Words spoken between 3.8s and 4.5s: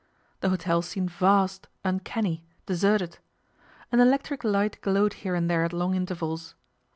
An electric